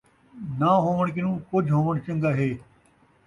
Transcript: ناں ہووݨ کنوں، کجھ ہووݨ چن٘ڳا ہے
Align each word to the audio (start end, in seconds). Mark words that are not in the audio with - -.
ناں 0.59 0.77
ہووݨ 0.83 1.05
کنوں، 1.15 1.35
کجھ 1.49 1.69
ہووݨ 1.75 1.95
چن٘ڳا 2.05 2.31
ہے 2.37 2.49